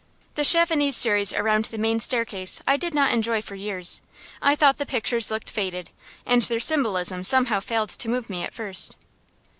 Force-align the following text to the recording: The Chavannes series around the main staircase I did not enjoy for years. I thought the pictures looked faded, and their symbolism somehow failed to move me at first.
The 0.33 0.41
Chavannes 0.43 0.95
series 0.97 1.31
around 1.31 1.65
the 1.65 1.77
main 1.77 1.99
staircase 1.99 2.59
I 2.65 2.75
did 2.75 2.95
not 2.95 3.11
enjoy 3.11 3.39
for 3.39 3.53
years. 3.53 4.01
I 4.41 4.55
thought 4.55 4.77
the 4.77 4.85
pictures 4.87 5.29
looked 5.29 5.51
faded, 5.51 5.91
and 6.25 6.41
their 6.41 6.59
symbolism 6.59 7.23
somehow 7.23 7.59
failed 7.59 7.89
to 7.89 8.09
move 8.09 8.27
me 8.27 8.41
at 8.43 8.51
first. 8.55 8.97